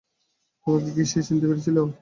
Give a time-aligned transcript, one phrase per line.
[0.67, 1.77] তোমাকে কি সে চিনতে পেরেছিল?